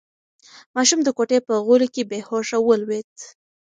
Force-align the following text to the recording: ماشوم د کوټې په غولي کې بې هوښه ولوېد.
ماشوم 0.75 0.99
د 1.03 1.09
کوټې 1.17 1.39
په 1.47 1.53
غولي 1.65 1.87
کې 1.93 2.03
بې 2.09 2.19
هوښه 2.27 2.57
ولوېد. 2.61 3.13